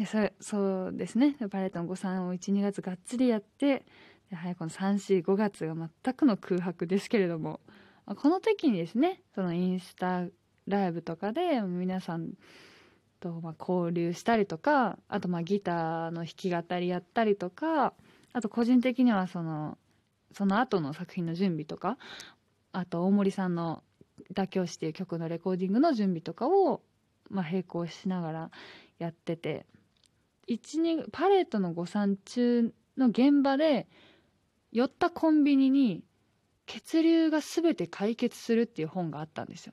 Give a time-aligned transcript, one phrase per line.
[0.00, 1.36] でそそうですね。
[1.50, 3.84] パレットの誤算を12月がっつりやって
[4.30, 7.60] ではいこの345月が全くの空白ですけれども
[8.06, 10.24] この時にですねそのインスタ
[10.66, 12.30] ライブとかで皆さん
[13.20, 17.92] とま交流したりとかあとまあギターの弾き語りやったりとか
[18.32, 19.76] あと個人的にはその
[20.32, 21.98] その後の作品の準備とか
[22.72, 23.82] あと大森さんの
[24.32, 26.80] 「妥協し」っていう曲のレコーディングの準備とかを、
[27.28, 28.50] ま、並行しながら
[28.98, 29.66] やってて
[30.54, 33.88] 12パレードの誤算中の現場で
[34.72, 36.04] 寄ったコンビニに
[36.66, 39.72] 血流が全て解決するっていう本があったんですよ。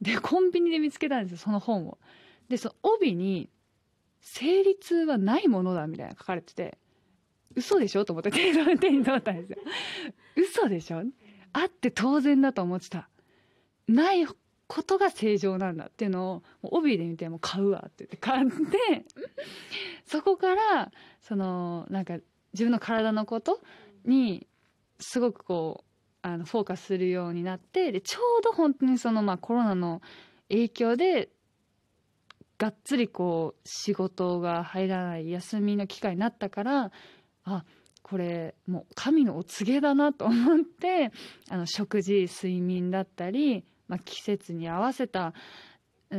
[0.00, 1.98] でコンビニで見つけたんですよその本を。
[2.48, 3.50] でその帯に
[4.20, 6.78] 「生理痛はないものだ」みたいな書かれてて
[7.54, 8.04] 嘘でしょ？
[8.04, 8.52] と思って手
[8.90, 9.58] に取ったんですよ。
[10.36, 11.02] 嘘でしょ？
[11.52, 13.08] あって当然だと思ってた。
[13.88, 14.26] ない
[14.68, 19.04] ことが正常なんだっていうのを帯で見ても買うわって言って買って
[20.06, 22.18] そこからそのなんか
[22.52, 23.60] 自分の体のこと
[24.04, 24.46] に
[25.00, 25.88] すごくこう
[26.22, 30.02] あのフォーカスするようになってでちょうど本当にそのまあコロナの
[30.48, 31.30] 影響で
[32.58, 36.92] がっつりこう仕事が入らない休みの機会になったから
[37.44, 37.64] あ
[38.02, 41.10] これもう神のお告げだなと思って
[41.48, 45.34] あの食事睡眠だったり、まあ、季節に合わせた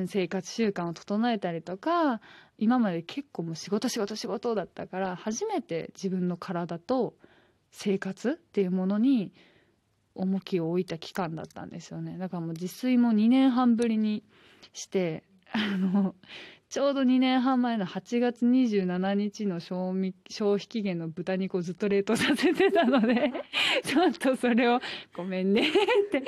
[0.08, 2.22] 生活習慣を整えたりとか
[2.58, 7.16] 今まで結構もう仕事仕事仕事だったから初めて自分の体と
[7.72, 9.32] 生活っていうものに
[10.16, 12.18] 重きを置いた期間だったんですよね。
[12.18, 14.24] だからもう自炊も2年半ぶりに
[14.74, 16.16] してあの
[16.70, 23.34] ちょうど2年半前の8月27日の賞味消費期限の豚肉をずっと冷凍させてたので
[23.84, 24.80] ちょっとそれを
[25.16, 25.74] ごめんねっ
[26.12, 26.24] て。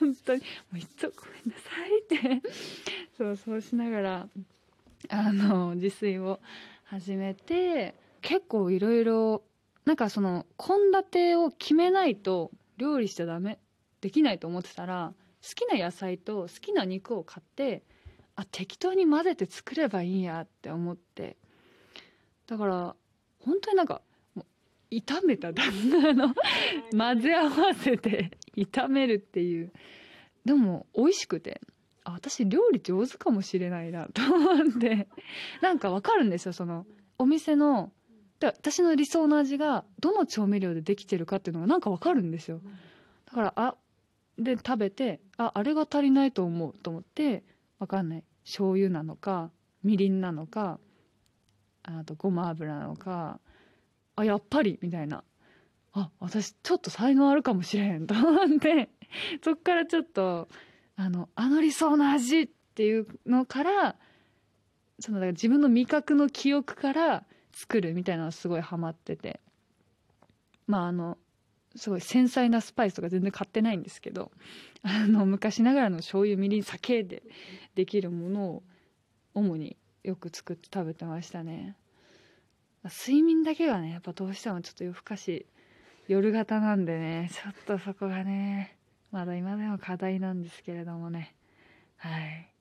[0.00, 2.48] 本当にもういっつもごめんなさいって。
[3.16, 4.28] そうそうしながら
[5.08, 6.40] あの自炊を
[6.82, 9.44] 始めて結構いろいろ
[9.84, 13.60] なんかその献立を決めないと料理しちゃダメ
[14.00, 17.84] できないと思ってたら好きな野菜と好きな肉を買って
[18.36, 21.36] あ適当に混ぜて作ればいいやって思って。
[22.46, 22.96] だから
[23.40, 24.02] 本当になんか
[24.90, 26.34] 炒めただあの
[26.96, 29.72] 混ぜ合わせて炒めるっていう。
[30.44, 31.60] でも美味しくて。
[32.04, 35.08] あ私料理上手かもしれないなと思って。
[35.60, 36.86] なんかわかるんですよその
[37.18, 37.90] お店の
[38.38, 42.60] で私の理想の味がどの調味料でできてるかっていうのがなんかわかるんですよ。
[43.26, 43.74] だからあ
[44.38, 47.42] で食べてああれが足りないと思うと思って
[47.78, 48.24] わかんない。
[48.44, 49.50] 醤油なのか
[49.82, 50.78] みりんなのか
[51.82, 53.40] あとごま油なのか
[54.14, 55.24] あやっぱりみたいな。
[55.92, 58.90] あ私ちょっと才能あるかもしれへんと思って。
[59.42, 60.48] そっからちょっと
[60.96, 63.96] あのあの理想の味っていうのから
[64.98, 69.40] そのだから自分の味覚の記憶から作るみたいなのがすごいハマってて。
[70.66, 71.16] まああの
[71.76, 74.30] すごい繊細なスパイスとか全然買ってないんですけど
[74.82, 77.22] あの昔ながらの醤油みりん酒で
[77.74, 78.62] できるものを
[79.34, 81.76] 主によく作って食べてましたね。
[82.84, 85.46] 睡眠だけがねやっぱどうしてもちょっと夜更かし
[86.06, 88.76] 夜型なんでねちょっとそこがね
[89.10, 91.34] まだ今でも課題なんですけれどもね。
[91.96, 92.55] はい。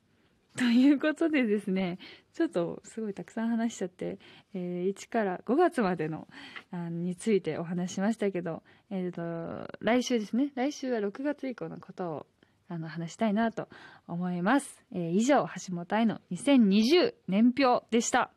[0.57, 1.99] ということでですね
[2.33, 4.19] ちょっとすごいたくさん話しちゃって、
[4.53, 6.27] えー、1から5月までの
[6.71, 10.51] あについてお話しましたけど、えーと、来週ですね。
[10.55, 12.27] 来週は6月以降のことを
[12.69, 13.67] あの話したいなと
[14.07, 18.31] 思います、えー、以上橋本愛の2020年表でした。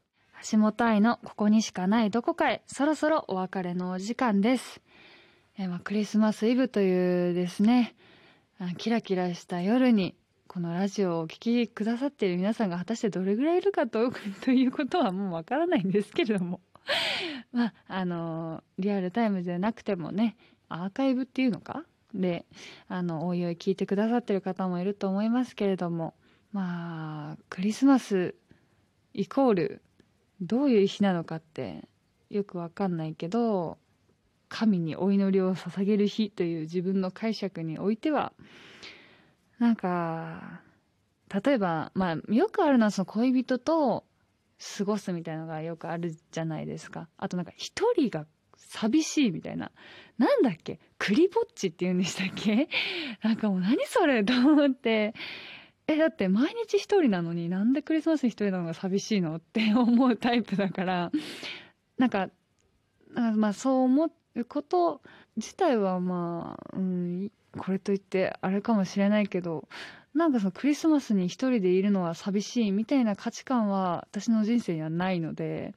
[0.51, 4.81] 橋本愛のここにしかないどこかへそろそろお別れのお時間です、
[5.59, 7.97] えー、まあ、クリスマスイブというですね
[8.77, 10.15] キラキラした夜に
[10.48, 14.10] このラジオをお聴きくださっている皆さんが果たしてどれぐらいいるかと
[14.41, 16.60] ということはもうわからないんですけれども。
[17.53, 20.36] まああのリアルタイムじゃなくてもね
[20.70, 21.84] アーカイブっていうのか？
[22.14, 22.47] で
[22.88, 26.14] あのおいおい聞いてくださってる方もいると思いますけれども。
[26.50, 28.34] まあクリスマス
[29.12, 29.82] イコール
[30.41, 31.86] どういう日なのかって
[32.30, 33.77] よくわかんないけど
[34.48, 38.33] 神にお祈りを捧げる日という自分の解釈においては
[39.59, 40.60] なんか、
[41.45, 44.05] 例えば、まあ、よくあるのはその恋人と
[44.78, 47.09] 過ごすみたいなのがよくあるじゃないですか。
[47.16, 48.27] あとなんか一人が
[48.57, 49.71] 寂しいみたいな。
[50.19, 50.81] なんだっけ？
[50.99, 52.69] クリぼっちって言うんでしたっけ？
[53.22, 55.15] なんかもう何それと思って。
[55.87, 61.13] え、だって毎日一人なのになんでクリスマス一人なのが寂しいのって思うタイプだから、
[61.97, 62.28] なんか、
[63.15, 65.01] まあそう思ってこと
[65.37, 69.69] 自体はまあ、うん、これといってあれかもしれないけど
[70.15, 75.75] なんかそのクリスマスに一人でいるのは寂しいみたいな価値観は私の人生にはないので、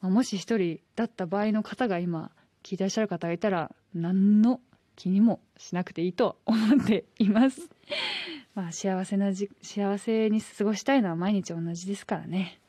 [0.00, 2.30] まあ、もし一人だった場合の方が今
[2.62, 4.60] 聞いてらっしゃる方がいたら何の
[4.96, 7.68] 気にもしなくていいと思っています。
[8.54, 12.60] まあ幸せなじ幸せに過ごしたいのは毎日同じですからね。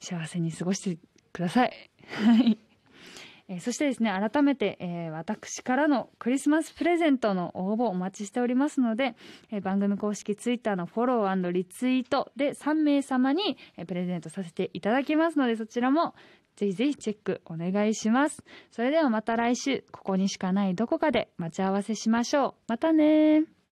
[0.00, 0.98] 幸せに過ごして
[1.32, 1.90] ください。
[2.04, 2.58] はい。
[3.58, 9.14] ー、そしてですね改めて、えー、私からのクリスマスプレゼントの応募お待ちしておりますので、
[9.50, 16.14] えー、番組公式ツイッターのフォローリツイートで3名様に、えプレゼントさせていただきますのでそちらも
[16.56, 18.42] ぜひぜひチェックお願いします。
[18.70, 22.54] それではまた来週ここにしかないどこかで待ち合わせしましょう。
[22.68, 23.57] またね